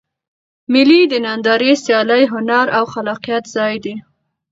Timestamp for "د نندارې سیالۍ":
1.07-2.23